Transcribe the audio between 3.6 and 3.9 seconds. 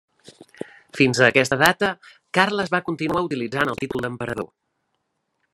el